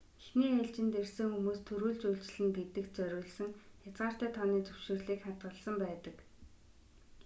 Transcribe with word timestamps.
эхний 0.21 0.51
ээлжинд 0.61 0.93
ирсэн 1.01 1.27
хүмүүст 1.33 1.63
түрүүлж 1.69 2.01
үйлчилнэ 2.09 2.55
гэдэгт 2.57 2.93
зориулсан 2.97 3.49
хязгаартай 3.81 4.29
тооны 4.35 4.59
зөвшөөрлийг 4.67 5.21
хадгалсан 5.23 5.75
байдаг 5.83 6.15